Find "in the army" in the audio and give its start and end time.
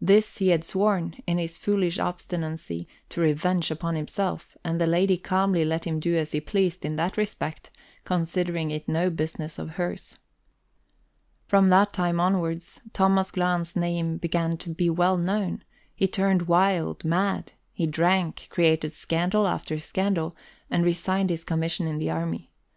21.88-22.52